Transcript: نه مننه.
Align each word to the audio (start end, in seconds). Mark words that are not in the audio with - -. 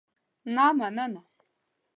نه 0.55 0.65
مننه. 0.77 1.23